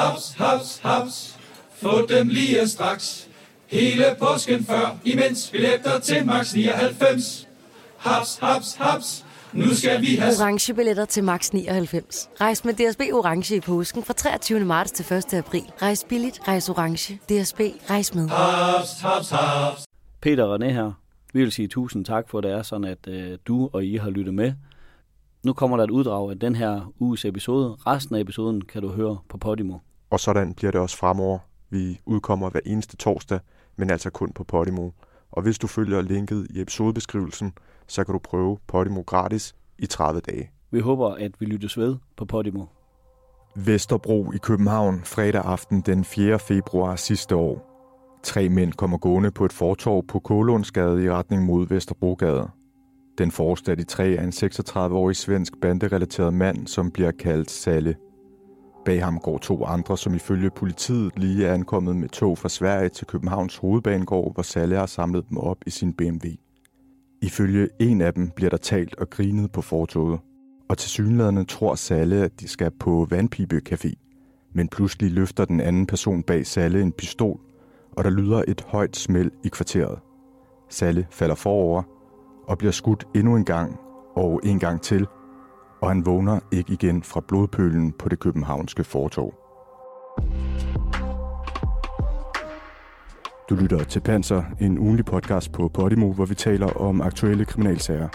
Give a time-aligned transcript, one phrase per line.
[0.00, 1.38] Haps, haps, haps.
[1.82, 3.28] Få dem lige straks.
[3.66, 7.48] Hele påsken før, imens billetter til max 99.
[7.96, 9.26] Haps, haps, haps.
[9.52, 10.32] Nu skal vi have...
[10.40, 12.28] Orange billetter til max 99.
[12.40, 14.60] Rejs med DSB Orange i påsken fra 23.
[14.60, 15.34] marts til 1.
[15.34, 15.62] april.
[15.82, 17.14] Rejs billigt, rejs orange.
[17.14, 17.60] DSB,
[17.90, 18.28] rejs med.
[18.28, 19.84] Haps, haps, haps.
[20.20, 20.92] Peter og René her.
[21.32, 23.96] Vi vil sige tusind tak for, at det er sådan, at øh, du og I
[23.96, 24.52] har lyttet med.
[25.44, 27.76] Nu kommer der et uddrag af den her uges episode.
[27.86, 29.78] Resten af episoden kan du høre på Podimo.
[30.10, 31.38] Og sådan bliver det også fremover.
[31.70, 33.40] Vi udkommer hver eneste torsdag,
[33.76, 34.90] men altså kun på Podimo.
[35.30, 37.52] Og hvis du følger linket i episodebeskrivelsen,
[37.86, 40.50] så kan du prøve Podimo gratis i 30 dage.
[40.70, 42.64] Vi håber, at vi lyttes ved på Podimo.
[43.56, 46.38] Vesterbro i København fredag aften den 4.
[46.38, 47.66] februar sidste år.
[48.22, 52.50] Tre mænd kommer gående på et fortorv på Kålundsgade i retning mod Vesterbrogade.
[53.18, 57.96] Den forreste af de tre er en 36-årig svensk banderelateret mand, som bliver kaldt Salle.
[58.84, 62.88] Bag ham går to andre, som ifølge politiet lige er ankommet med tog fra Sverige
[62.88, 66.26] til Københavns hovedbanegård, hvor Salle har samlet dem op i sin BMW.
[67.22, 70.20] Ifølge en af dem bliver der talt og grinet på fortoget,
[70.68, 73.92] og til synlædende tror Salle, at de skal på Vandpibe Café.
[74.54, 77.40] Men pludselig løfter den anden person bag Salle en pistol,
[77.92, 79.98] og der lyder et højt smæld i kvarteret.
[80.68, 81.82] Salle falder forover
[82.46, 83.76] og bliver skudt endnu en gang
[84.16, 85.06] og en gang til,
[85.80, 89.34] og han vågner ikke igen fra blodpølen på det københavnske fortog.
[93.50, 98.08] Du lytter til Panser, en ugenlig podcast på Podimo, hvor vi taler om aktuelle kriminalsager.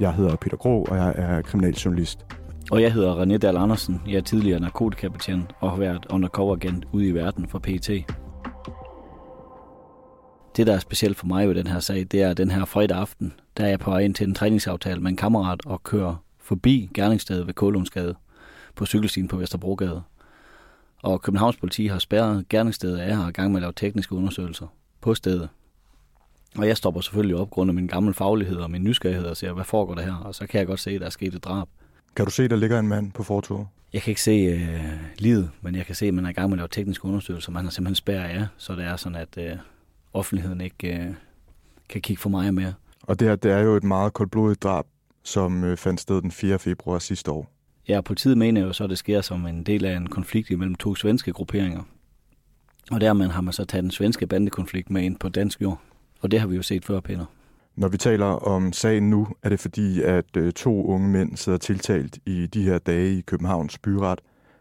[0.00, 2.26] Jeg hedder Peter Grå, og jeg er kriminaljournalist.
[2.70, 4.02] Og jeg hedder René Dahl Andersen.
[4.06, 7.88] Jeg er tidligere narkotikabetjent og har været undercover agent ude i verden for PT.
[10.56, 12.98] Det, der er specielt for mig ved den her sag, det er den her fredag
[12.98, 16.25] aften, der er jeg på vej ind til en træningsaftale med en kammerat og kører
[16.46, 18.14] forbi gerningsstedet ved Kålundsgade
[18.74, 20.02] på cykelstien på Vesterbrogade.
[21.02, 24.14] Og Københavns politi har spærret gerningsstedet af og er i gang med at lave tekniske
[24.14, 24.66] undersøgelser
[25.00, 25.48] på stedet.
[26.58, 29.52] Og jeg stopper selvfølgelig op grund af min gamle faglighed og min nysgerrighed og siger,
[29.52, 30.14] hvad foregår der her?
[30.14, 31.68] Og så kan jeg godt se, at der er sket et drab.
[32.16, 33.66] Kan du se, der ligger en mand på fortoget?
[33.92, 36.48] Jeg kan ikke se øh, livet, men jeg kan se, at man er i gang
[36.48, 37.52] med at lave tekniske undersøgelser.
[37.52, 39.56] Man har simpelthen spærret af, så det er sådan, at øh,
[40.12, 41.14] offentligheden ikke øh,
[41.88, 42.74] kan kigge for meget mere.
[43.02, 44.86] Og det her, det er jo et meget koldblodigt drab,
[45.26, 46.58] som øh, fandt sted den 4.
[46.58, 47.52] februar sidste år.
[47.88, 50.74] Ja, politiet mener jo så, at det sker som en del af en konflikt mellem
[50.74, 51.82] to svenske grupperinger.
[52.90, 55.80] Og dermed har man så taget den svenske bandekonflikt med ind på dansk jord.
[56.20, 57.24] Og det har vi jo set før, Peter.
[57.76, 61.58] Når vi taler om sagen nu, er det fordi, at øh, to unge mænd sidder
[61.58, 64.20] tiltalt i de her dage i Københavns byret.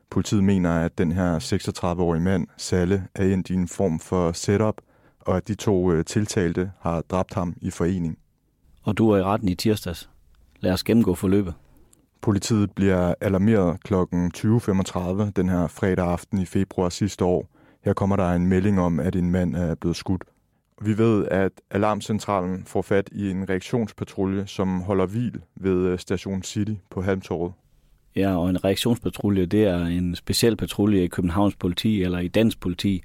[0.10, 4.82] Politiet mener, at den her 36-årige mand, Salle, er endt i en form for setup,
[5.20, 8.18] og at de to øh, tiltalte har dræbt ham i forening.
[8.84, 10.10] Og du er i retten i tirsdags.
[10.66, 11.54] Lad os gennemgå forløbet.
[12.22, 13.94] Politiet bliver alarmeret kl.
[13.94, 17.50] 20.35 den her fredag aften i februar sidste år.
[17.84, 20.24] Her kommer der en melding om, at en mand er blevet skudt.
[20.82, 26.44] Vi ved, at Alarmcentralen får fat i en reaktionspatrulje, som holder hvil ved øh, Station
[26.44, 27.54] City på Halmtorvet.
[28.16, 32.60] Ja, og en reaktionspatrulje, det er en speciel patrulje i Københavns politi eller i dansk
[32.60, 33.04] politi,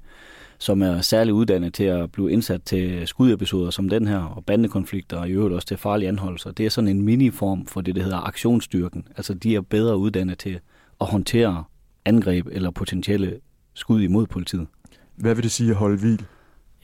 [0.61, 5.17] som er særligt uddannet til at blive indsat til skudepisoder som den her, og bandekonflikter,
[5.17, 6.51] og i øvrigt også til farlige anholdelser.
[6.51, 9.07] Det er sådan en miniform for det, der hedder aktionsstyrken.
[9.17, 10.59] Altså, de er bedre uddannet til
[11.01, 11.63] at håndtere
[12.05, 13.39] angreb eller potentielle
[13.73, 14.67] skud imod politiet.
[15.15, 16.25] Hvad vil det sige at holde hvil?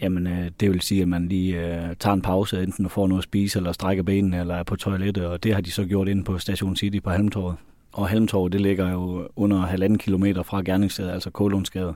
[0.02, 3.08] Jamen, øh, det vil sige, at man lige øh, tager en pause, enten at få
[3.08, 5.86] noget at spise, eller strækker benene, eller er på toilettet, og det har de så
[5.86, 7.56] gjort inde på Station City på Halmtorvet.
[7.92, 11.94] Og Halmtorvet, det ligger jo under halvanden kilometer fra gerningsstedet, altså Kålundsgade.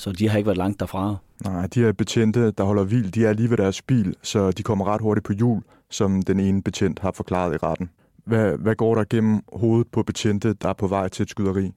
[0.00, 1.16] Så de har ikke været langt derfra.
[1.44, 4.62] Nej, de her betjente, der holder hvil, de er lige ved deres bil, så de
[4.62, 7.90] kommer ret hurtigt på hjul, som den ene betjent har forklaret i retten.
[8.24, 11.72] Hvad, hvad går der gennem hovedet på betjente, der er på vej til et skyderi?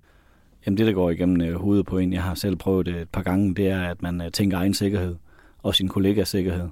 [0.65, 3.09] Jamen det, der går igennem øh, hovedet på en, jeg har selv prøvet det et
[3.09, 5.15] par gange, det er, at man øh, tænker egen sikkerhed
[5.63, 6.69] og sin kollegas sikkerhed.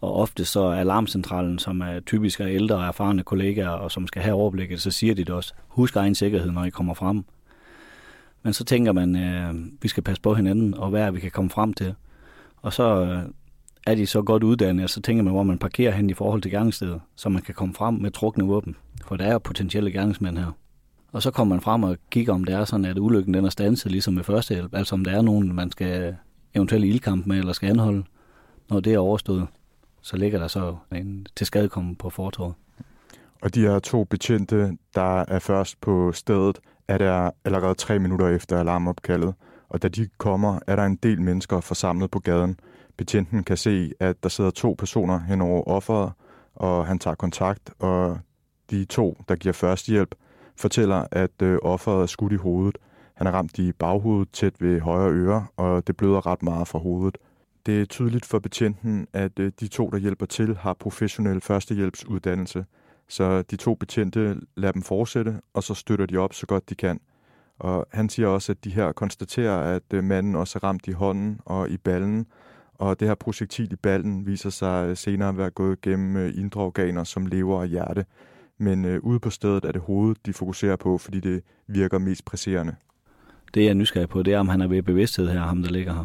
[0.00, 4.06] Og ofte så er alarmcentralen, som er typisk af ældre og erfarne kollegaer, og som
[4.06, 5.54] skal have overblikket, så siger de det også.
[5.68, 7.24] Husk egen sikkerhed, når I kommer frem.
[8.44, 11.30] Men så tænker man, øh, vi skal passe på hinanden, og hvad er, vi kan
[11.30, 11.94] komme frem til.
[12.56, 13.22] Og så øh,
[13.86, 16.42] er de så godt uddannet, og så tænker man, hvor man parkerer hen i forhold
[16.42, 18.76] til gerningsstedet, så man kan komme frem med trukne våben.
[19.06, 20.56] For der er potentielle gerningsmænd her.
[21.12, 23.50] Og så kommer man frem og kigger, om det er sådan, at ulykken den er
[23.50, 24.74] stanset, ligesom med førstehjælp.
[24.74, 26.16] Altså om der er nogen, man skal
[26.54, 28.04] eventuelt ildkamp med, eller skal anholde.
[28.70, 29.46] Når det er overstået,
[30.02, 32.54] så ligger der så en til skadekommen på fortorvet.
[33.42, 36.58] Og de her to betjente, der er først på stedet,
[36.88, 39.34] er der allerede tre minutter efter alarmopkaldet.
[39.68, 42.60] Og da de kommer, er der en del mennesker forsamlet på gaden.
[42.96, 46.12] Betjenten kan se, at der sidder to personer hen over offeret,
[46.54, 48.18] og han tager kontakt, og
[48.70, 50.14] de to, der giver førstehjælp,
[50.56, 52.78] fortæller, at øh, offeret er skudt i hovedet.
[53.14, 56.78] Han er ramt i baghovedet tæt ved højre øre, og det bløder ret meget fra
[56.78, 57.18] hovedet.
[57.66, 62.64] Det er tydeligt for betjenten, at øh, de to, der hjælper til, har professionel førstehjælpsuddannelse.
[63.08, 66.74] Så de to betjente lader dem fortsætte, og så støtter de op så godt de
[66.74, 67.00] kan.
[67.58, 70.92] Og han siger også, at de her konstaterer, at øh, manden også er ramt i
[70.92, 72.26] hånden og i ballen,
[72.74, 76.60] og det her projektil i ballen viser sig senere at være gået gennem øh, indre
[76.60, 78.04] organer som lever og hjerte.
[78.58, 82.24] Men øh, ude på stedet er det hovedet, de fokuserer på, fordi det virker mest
[82.24, 82.74] presserende.
[83.54, 85.70] Det jeg er nysgerrig på, det er, om han er ved bevidsthed her, ham der
[85.70, 86.04] ligger her.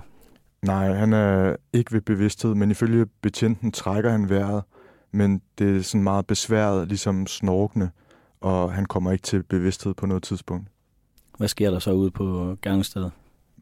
[0.62, 4.63] Nej, han er ikke ved bevidsthed, men ifølge betjenten trækker han vejret,
[5.11, 7.89] men det er sådan meget besværet, ligesom snorkende,
[8.41, 10.67] og han kommer ikke til bevidsthed på noget tidspunkt.
[11.38, 13.11] Hvad sker der så ude på gerningsstedet?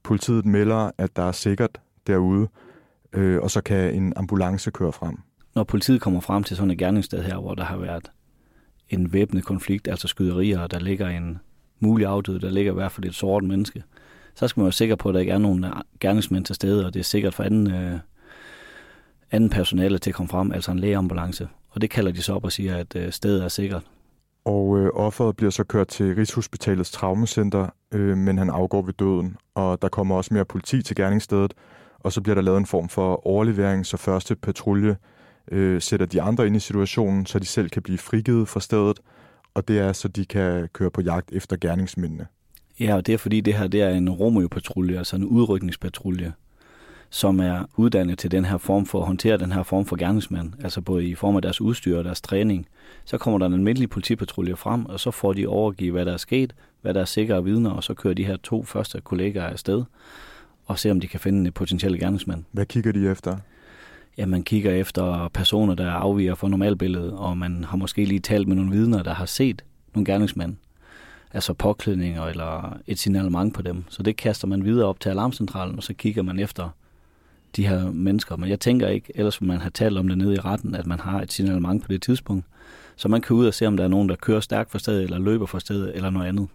[0.04, 2.48] Politiet melder, at der er sikkert derude,
[3.14, 5.18] øh, og så kan en ambulance køre frem.
[5.56, 8.12] Når politiet kommer frem til sådan et gerningssted her, hvor der har været
[8.90, 11.40] en væbnet konflikt, altså skyderier, og der ligger en
[11.80, 13.84] mulig afdød, der ligger i hvert fald et sort menneske,
[14.36, 15.66] så skal man være sikker på, at der ikke er nogen
[16.00, 18.00] gerningsmænd til stede, og det er sikkert for anden, øh,
[19.32, 21.48] anden personale til at komme frem, altså en lægeambulance.
[21.70, 23.84] Og det kalder de så op og siger, at øh, stedet er sikkert.
[24.46, 29.38] Og øh, offeret bliver så kørt til Rigshospitalets traumacenter, øh, men han afgår ved døden.
[29.56, 31.54] Og der kommer også mere politi til gerningsstedet,
[32.00, 34.96] og så bliver der lavet en form for overlevering, så første patrulje
[35.52, 39.00] øh, sætter de andre ind i situationen, så de selv kan blive frigivet fra stedet,
[39.54, 42.28] og det er, så de kan køre på jagt efter gerningsmændene.
[42.80, 46.34] Ja, og det er fordi det her det er en Romeo-patrulje, altså en udrykningspatrulje,
[47.10, 50.54] som er uddannet til den her form for at håndtere den her form for gerningsmænd,
[50.64, 52.68] altså både i form af deres udstyr og deres træning.
[53.06, 56.18] Så kommer der en almindelig politipatrulje frem, og så får de overgivet, hvad der er
[56.18, 59.84] sket, hvad der er sikre vidner, og så kører de her to første kollegaer afsted
[60.66, 62.44] og ser, om de kan finde en potentielle gerningsmand.
[62.52, 63.38] Hvad kigger de efter?
[64.18, 68.48] Ja, man kigger efter personer, der afviger fra normalbilledet, og man har måske lige talt
[68.48, 69.64] med nogle vidner, der har set
[69.94, 70.56] nogle gerningsmænd.
[71.34, 73.84] Altså påklædninger eller et signalement på dem.
[73.90, 76.70] Så det kaster man videre op til alarmcentralen, og så kigger man efter
[77.56, 78.36] de her mennesker.
[78.36, 80.88] Men jeg tænker ikke, ellers vil man have talt om det nede i retten, at
[80.88, 82.46] man har et signalement på det tidspunkt.
[82.96, 85.04] Så man kan ud og se, om der er nogen, der kører stærkt for stedet,
[85.04, 86.48] eller løber for stedet, eller noget andet.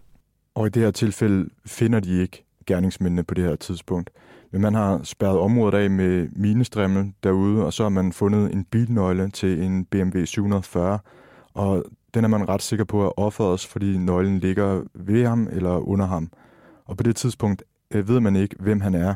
[0.55, 4.09] Og i det her tilfælde finder de ikke gerningsmændene på det her tidspunkt.
[4.51, 8.63] Men man har spærret området af med minestrimmel derude, og så har man fundet en
[8.63, 10.99] bilnøgle til en BMW 740,
[11.53, 15.87] og den er man ret sikker på at offeres, fordi nøglen ligger ved ham eller
[15.87, 16.31] under ham.
[16.85, 17.63] Og på det tidspunkt
[17.93, 19.15] øh, ved man ikke, hvem han er.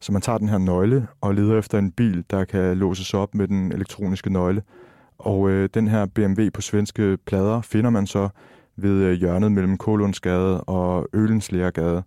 [0.00, 3.34] Så man tager den her nøgle og leder efter en bil, der kan låses op
[3.34, 4.62] med den elektroniske nøgle.
[5.18, 8.28] Og øh, den her BMW på svenske plader finder man så
[8.76, 12.02] ved øh, hjørnet mellem Kolundsgade og Ølenslægergade.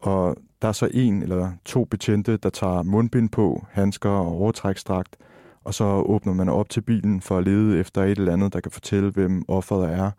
[0.00, 5.16] Og der er så en eller to betjente, der tager mundbind på, handsker og overtrækstrakt,
[5.64, 8.60] og så åbner man op til bilen for at lede efter et eller andet, der
[8.60, 10.10] kan fortælle, hvem offeret er.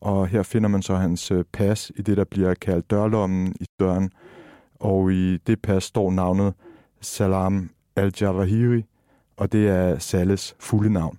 [0.00, 3.66] Og her finder man så hans øh, pas i det, der bliver kaldt dørlommen i
[3.80, 4.10] døren.
[4.80, 6.54] Og i det pas står navnet
[7.00, 8.84] Salam al-Jawahiri,
[9.36, 11.18] og det er Sales fulde navn.